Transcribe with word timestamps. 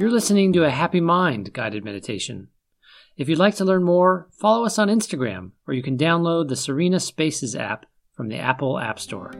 You're 0.00 0.10
listening 0.10 0.54
to 0.54 0.64
a 0.64 0.70
Happy 0.70 1.02
Mind 1.02 1.52
guided 1.52 1.84
meditation. 1.84 2.48
If 3.18 3.28
you'd 3.28 3.38
like 3.38 3.56
to 3.56 3.66
learn 3.66 3.82
more, 3.82 4.30
follow 4.32 4.64
us 4.64 4.78
on 4.78 4.88
Instagram, 4.88 5.50
or 5.68 5.74
you 5.74 5.82
can 5.82 5.98
download 5.98 6.48
the 6.48 6.56
Serena 6.56 6.98
Spaces 6.98 7.54
app 7.54 7.84
from 8.14 8.28
the 8.28 8.38
Apple 8.38 8.78
App 8.78 8.98
Store. 8.98 9.30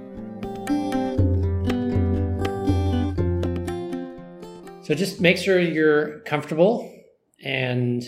So 4.83 4.94
just 4.94 5.19
make 5.19 5.38
sure 5.38 5.58
you're 5.58 6.21
comfortable 6.26 6.92
and 7.42 8.03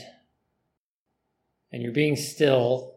and 1.73 1.83
you're 1.83 1.91
being 1.91 2.17
still 2.17 2.97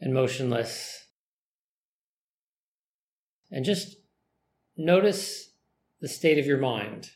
and 0.00 0.12
motionless. 0.12 1.06
And 3.52 3.64
just 3.64 3.98
notice 4.76 5.52
the 6.00 6.08
state 6.08 6.40
of 6.40 6.46
your 6.46 6.58
mind. 6.58 7.10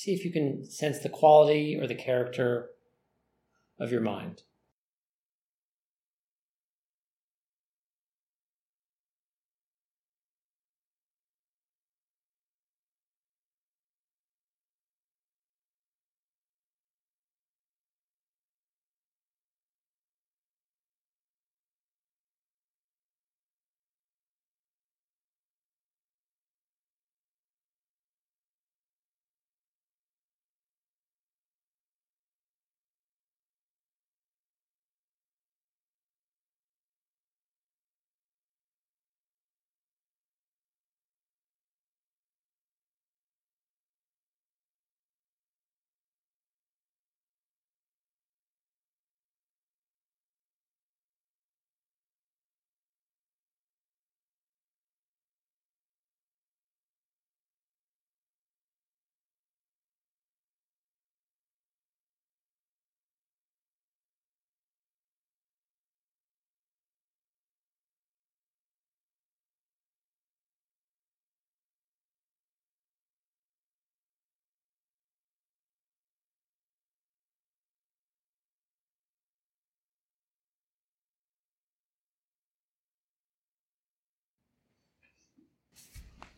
See 0.00 0.14
if 0.14 0.24
you 0.24 0.32
can 0.32 0.64
sense 0.64 1.00
the 1.00 1.10
quality 1.10 1.78
or 1.78 1.86
the 1.86 1.94
character 1.94 2.70
of 3.78 3.92
your 3.92 4.00
mind. 4.00 4.42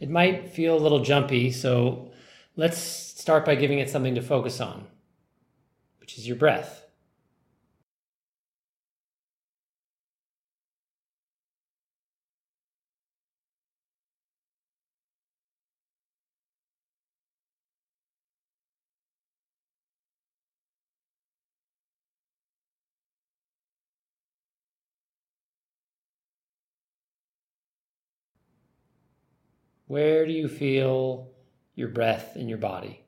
It 0.02 0.10
might 0.10 0.48
feel 0.48 0.76
a 0.76 0.82
little 0.82 1.04
jumpy, 1.04 1.52
so 1.52 2.10
let's 2.56 2.76
start 2.76 3.44
by 3.44 3.54
giving 3.54 3.78
it 3.78 3.88
something 3.88 4.16
to 4.16 4.20
focus 4.20 4.60
on, 4.60 4.88
which 6.00 6.18
is 6.18 6.26
your 6.26 6.34
breath. 6.34 6.81
Where 29.92 30.25
do 30.25 30.32
you 30.32 30.48
feel 30.48 31.32
your 31.75 31.88
breath 31.88 32.34
in 32.34 32.48
your 32.48 32.56
body? 32.56 33.01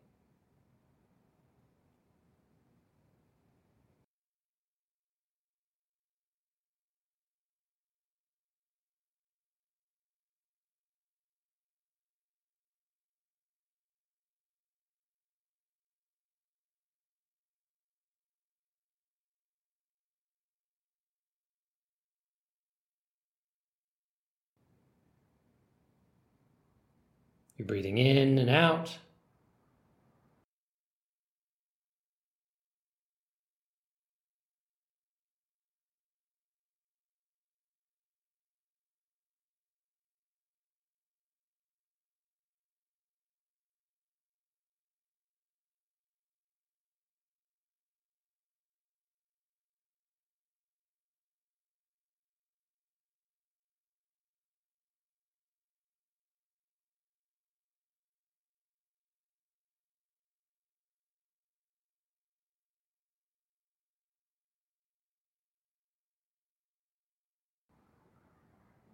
You're 27.64 27.68
breathing 27.68 27.96
in 27.96 28.36
and 28.36 28.50
out. 28.50 28.98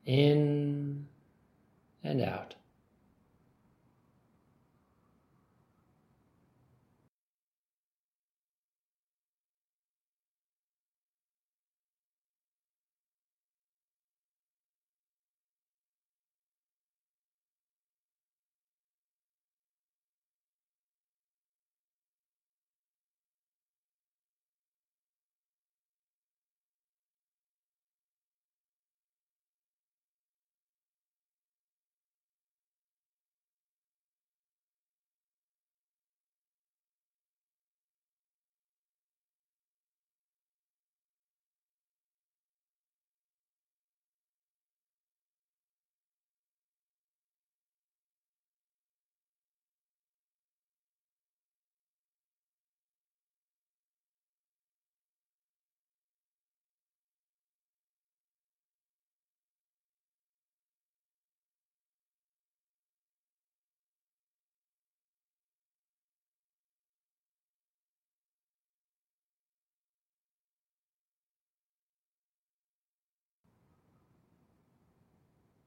In 0.06 1.06
and 2.03 2.22
out. 2.22 2.55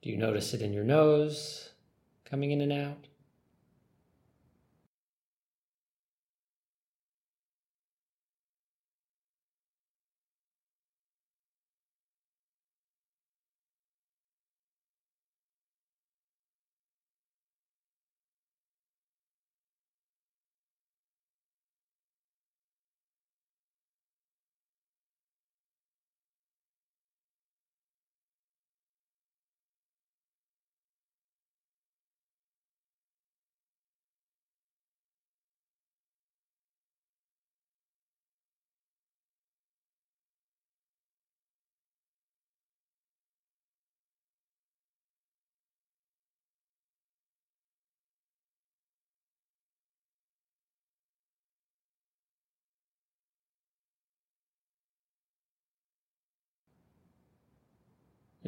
Do 0.04 0.10
you 0.10 0.18
notice 0.18 0.54
it 0.54 0.62
in 0.62 0.74
your 0.74 0.84
nose, 0.84 1.70
coming 2.26 2.52
in 2.52 2.60
and 2.60 2.74
out? 2.74 3.08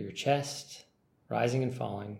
Your 0.01 0.11
chest 0.11 0.85
rising 1.29 1.63
and 1.63 1.73
falling. 1.73 2.19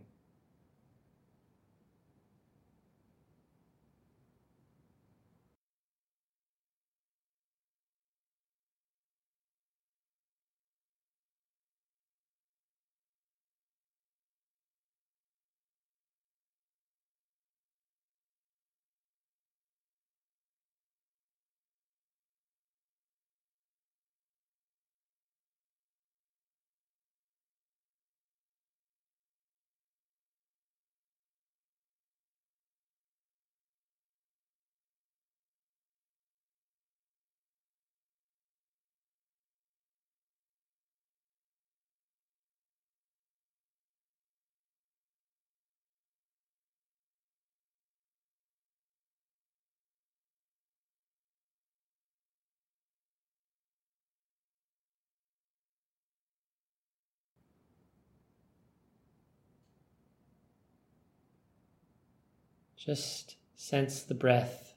Just 62.77 63.38
sense 63.56 64.04
the 64.04 64.13
breath 64.13 64.75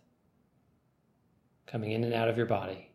coming 1.67 1.93
in 1.93 2.05
and 2.05 2.15
out 2.15 2.29
of 2.29 2.37
your 2.37 2.47
body. 2.47 2.88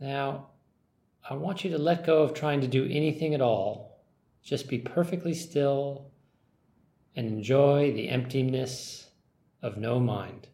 Now, 0.00 0.48
I 1.28 1.34
want 1.34 1.64
you 1.64 1.70
to 1.70 1.78
let 1.78 2.06
go 2.06 2.22
of 2.22 2.34
trying 2.34 2.60
to 2.60 2.68
do 2.68 2.84
anything 2.84 3.34
at 3.34 3.40
all. 3.40 4.00
Just 4.42 4.68
be 4.68 4.78
perfectly 4.78 5.34
still 5.34 6.10
and 7.16 7.26
enjoy 7.26 7.92
the 7.92 8.08
emptiness 8.08 9.10
of 9.60 9.76
no 9.76 9.98
mind. 9.98 10.48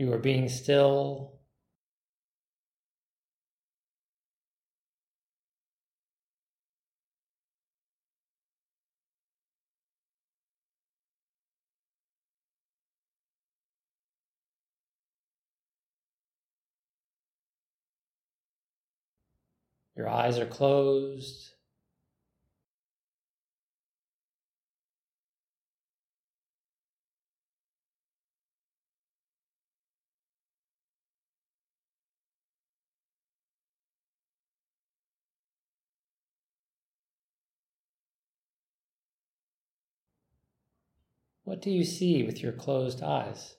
You 0.00 0.14
are 0.14 0.18
being 0.18 0.48
still. 0.48 1.34
Your 19.94 20.08
eyes 20.08 20.38
are 20.38 20.46
closed. 20.46 21.49
What 41.50 41.62
do 41.62 41.72
you 41.72 41.82
see 41.82 42.22
with 42.22 42.44
your 42.44 42.52
closed 42.52 43.02
eyes? 43.02 43.56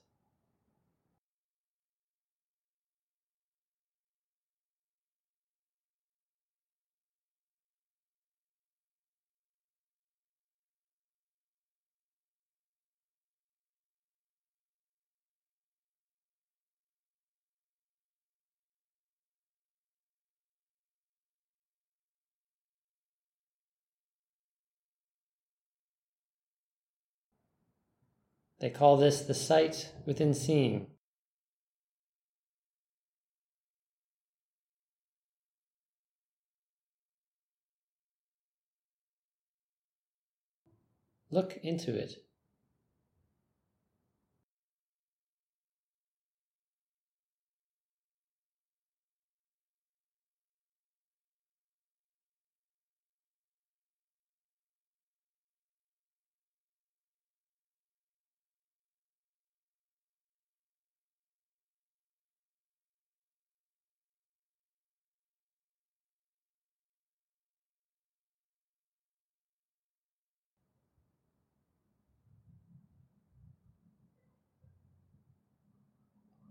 They 28.61 28.69
call 28.69 28.95
this 28.95 29.21
the 29.21 29.33
sight 29.33 29.91
within 30.05 30.35
seeing. 30.35 30.85
Look 41.31 41.57
into 41.63 41.97
it. 41.97 42.23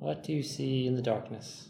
What 0.01 0.23
do 0.23 0.33
you 0.33 0.43
see 0.43 0.87
in 0.87 0.97
the 0.97 1.03
darkness? 1.03 1.69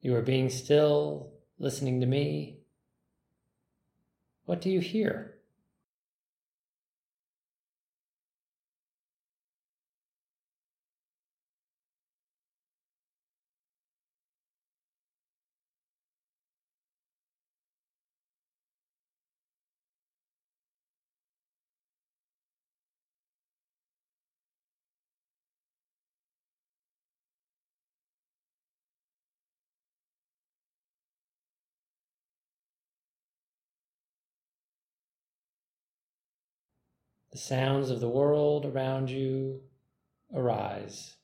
You 0.00 0.14
are 0.14 0.22
being 0.22 0.48
still, 0.48 1.32
listening 1.58 2.00
to 2.00 2.06
me. 2.06 2.60
What 4.44 4.60
do 4.60 4.70
you 4.70 4.80
hear? 4.80 5.37
The 37.30 37.38
sounds 37.38 37.90
of 37.90 38.00
the 38.00 38.08
world 38.08 38.64
around 38.64 39.10
you 39.10 39.60
arise. 40.34 41.17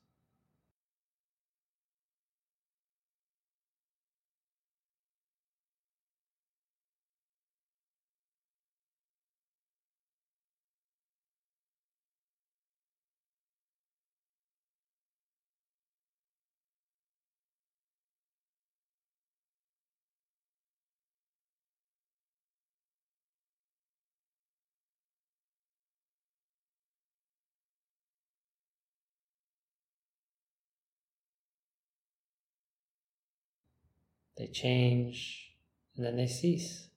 They 34.36 34.48
change 34.48 35.52
and 35.96 36.04
then 36.04 36.16
they 36.16 36.26
cease. 36.26 36.88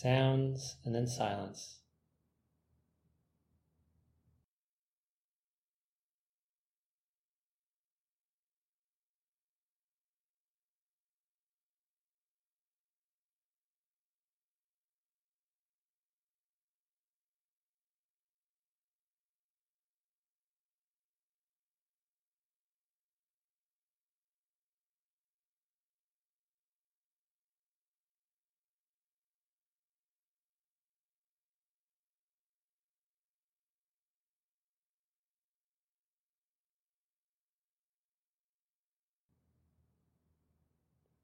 Sounds, 0.00 0.76
and 0.84 0.94
then 0.94 1.06
silence. 1.08 1.80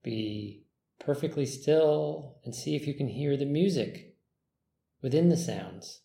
Be 0.05 0.67
perfectly 1.01 1.47
still 1.47 2.39
and 2.45 2.55
see 2.55 2.77
if 2.77 2.87
you 2.87 2.95
can 2.95 3.09
hear 3.09 3.37
the 3.37 3.47
music 3.47 4.17
within 5.03 5.31
the 5.31 5.37
sounds. 5.37 6.03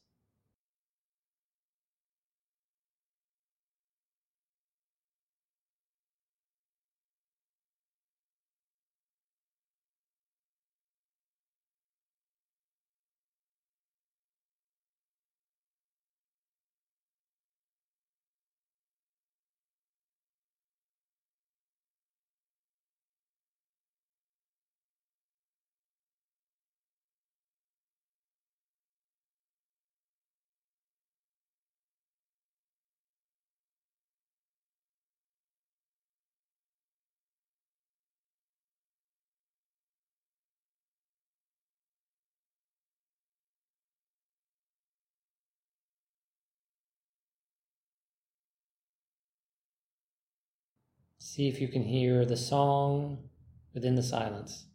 See 51.39 51.47
if 51.47 51.61
you 51.61 51.69
can 51.69 51.83
hear 51.83 52.25
the 52.25 52.35
song 52.35 53.29
within 53.73 53.95
the 53.95 54.03
silence. 54.03 54.65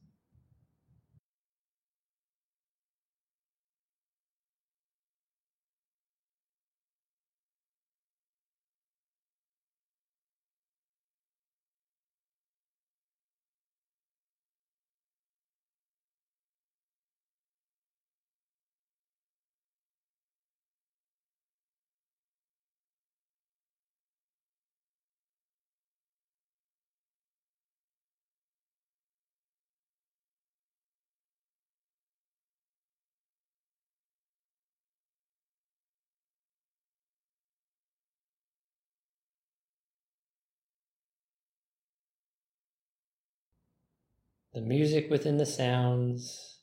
The 44.55 44.61
music 44.61 45.11
within 45.11 45.37
the 45.37 45.47
sounds, 45.47 46.61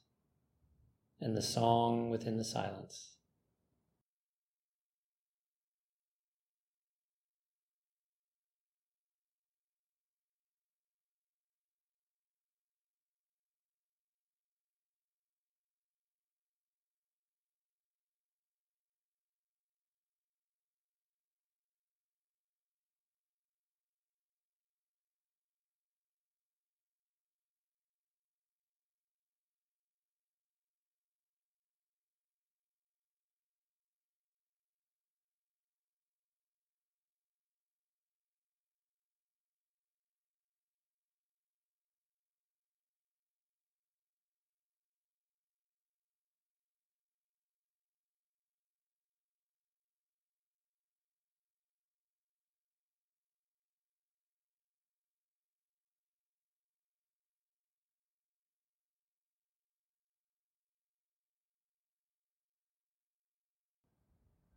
and 1.19 1.35
the 1.35 1.41
song 1.41 2.09
within 2.09 2.37
the 2.37 2.43
silence. 2.43 3.17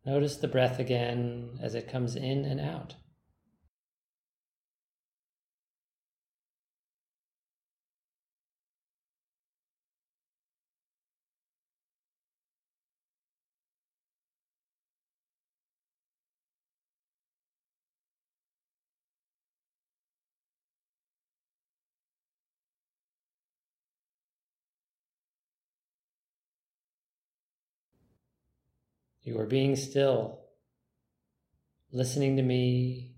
Notice 0.06 0.36
the 0.36 0.48
breath 0.48 0.78
again 0.78 1.58
as 1.62 1.74
it 1.74 1.88
comes 1.88 2.14
in 2.14 2.44
and 2.44 2.60
out. 2.60 2.94
You 29.24 29.40
are 29.40 29.46
being 29.46 29.74
still, 29.74 30.40
listening 31.90 32.36
to 32.36 32.42
me, 32.42 33.14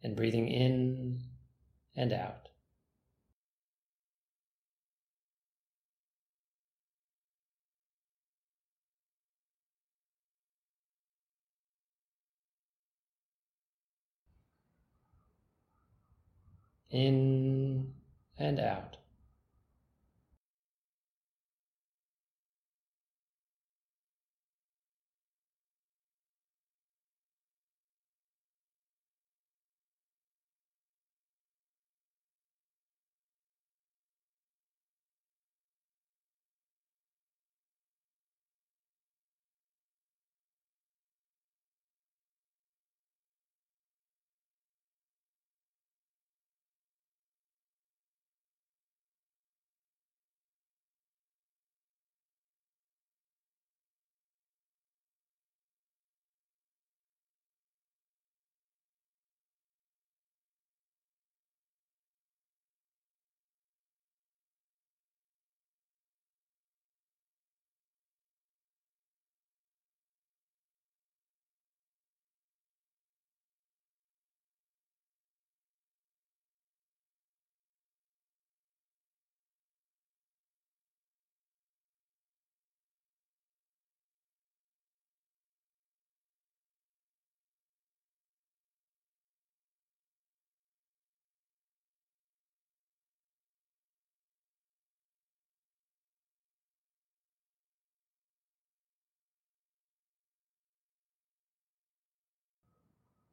and 0.00 0.14
breathing 0.14 0.46
in 0.46 1.22
and 1.96 2.12
out. 2.12 2.48
In 16.90 17.92
and 18.38 18.60
out. 18.60 18.98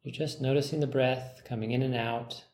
You're 0.04 0.14
just 0.14 0.42
noticing 0.42 0.80
the 0.80 0.88
breath 0.88 1.44
coming 1.46 1.72
in 1.72 1.84
and 1.84 1.96
out, 1.96 2.46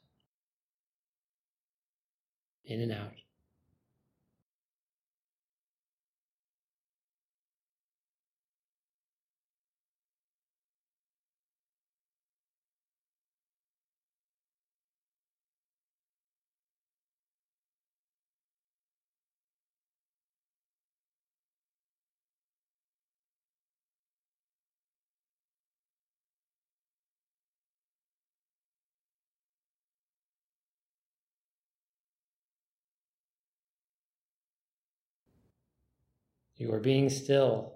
in 2.66 2.82
and 2.82 2.92
out. 2.92 3.14
You 36.58 36.74
are 36.74 36.80
being 36.80 37.10
still, 37.10 37.74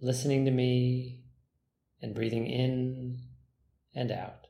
listening 0.00 0.44
to 0.44 0.50
me, 0.50 1.24
and 2.02 2.14
breathing 2.14 2.46
in 2.46 3.20
and 3.94 4.12
out. 4.12 4.41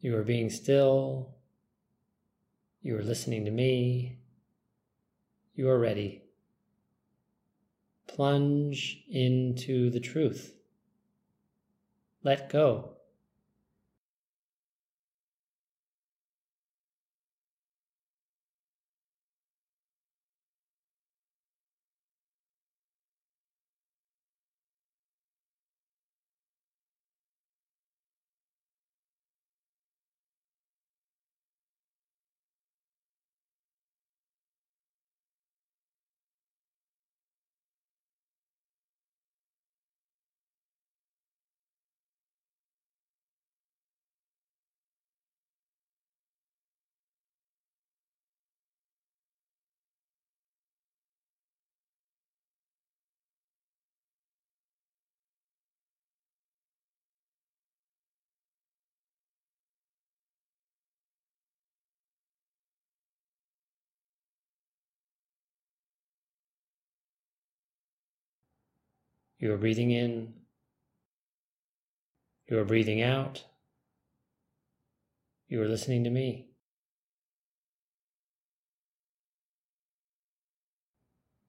You 0.00 0.16
are 0.16 0.22
being 0.22 0.50
still. 0.50 1.34
You 2.82 2.96
are 2.96 3.02
listening 3.02 3.44
to 3.44 3.50
me. 3.50 4.18
You 5.54 5.68
are 5.68 5.78
ready. 5.78 6.22
Plunge 8.06 9.02
into 9.10 9.90
the 9.90 10.00
truth. 10.00 10.54
Let 12.22 12.50
go. 12.50 12.97
You 69.38 69.52
are 69.52 69.56
breathing 69.56 69.90
in. 69.90 70.34
You 72.50 72.58
are 72.58 72.64
breathing 72.64 73.02
out. 73.02 73.44
You 75.48 75.62
are 75.62 75.68
listening 75.68 76.04
to 76.04 76.10
me. 76.10 76.48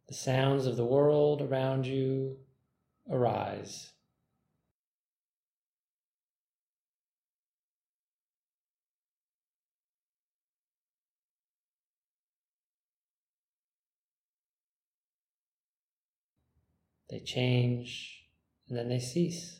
The 0.07 0.13
sounds 0.13 0.65
of 0.65 0.75
the 0.75 0.85
world 0.85 1.41
around 1.41 1.85
you 1.85 2.37
arise. 3.09 3.91
They 17.09 17.19
change 17.19 18.23
and 18.67 18.77
then 18.77 18.89
they 18.89 18.99
cease. 18.99 19.58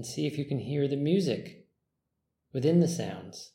And 0.00 0.06
see 0.06 0.26
if 0.26 0.38
you 0.38 0.46
can 0.46 0.60
hear 0.60 0.88
the 0.88 0.96
music 0.96 1.66
within 2.54 2.80
the 2.80 2.88
sounds. 2.88 3.52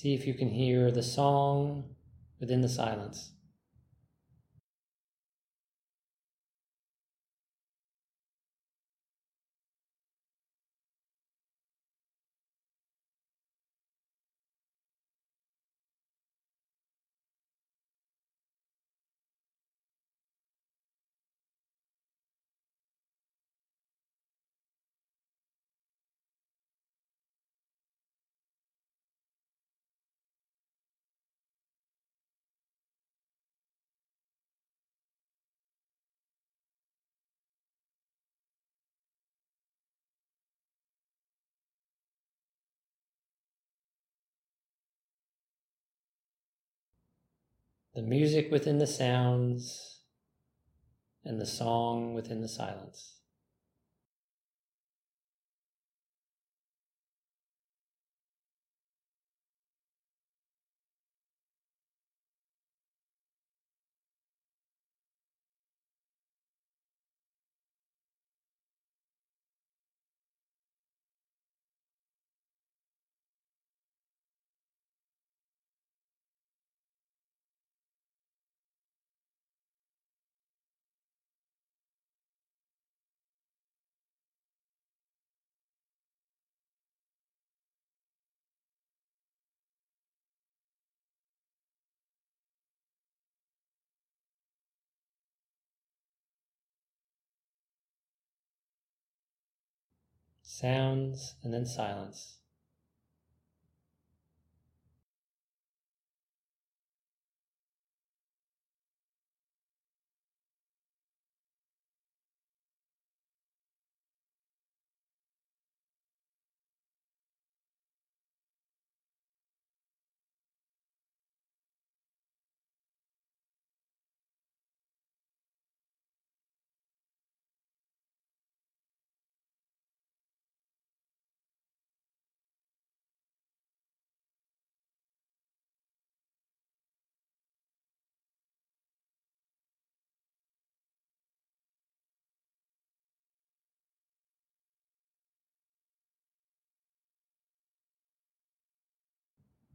See 0.00 0.14
if 0.14 0.26
you 0.26 0.32
can 0.32 0.48
hear 0.48 0.90
the 0.90 1.02
song 1.02 1.84
within 2.40 2.62
the 2.62 2.70
silence. 2.70 3.32
The 48.00 48.06
music 48.06 48.50
within 48.50 48.78
the 48.78 48.86
sounds, 48.86 50.00
and 51.22 51.38
the 51.38 51.44
song 51.44 52.14
within 52.14 52.40
the 52.40 52.48
silence. 52.48 53.19
Sounds, 100.60 101.36
and 101.42 101.54
then 101.54 101.64
silence. 101.64 102.39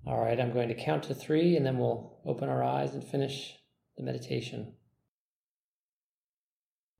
All 0.07 0.19
right, 0.19 0.39
I'm 0.39 0.53
going 0.53 0.67
to 0.67 0.75
count 0.75 1.03
to 1.03 1.15
three 1.15 1.55
and 1.55 1.65
then 1.65 1.79
we'll 1.79 2.19
open 2.25 2.47
our 2.47 2.63
eyes 2.63 2.93
and 2.93 3.03
finish 3.03 3.55
the 3.97 4.03
meditation. 4.03 4.73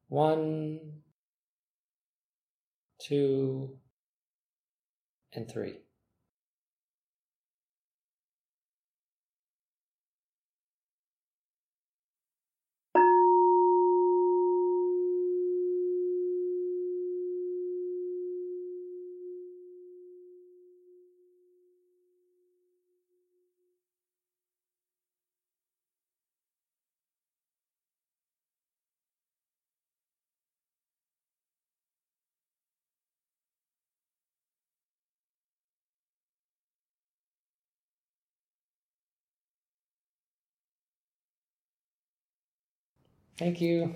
One, 0.08 0.80
two, 3.00 3.78
and 5.34 5.48
three. 5.48 5.85
Thank 43.38 43.62
you. 43.62 43.94